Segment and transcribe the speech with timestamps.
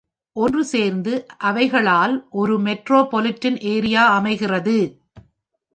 [0.35, 1.13] ஒன்று சேர்ந்து
[1.49, 4.77] அவைகளால் ஒரு metropolitan area அமைகிறது.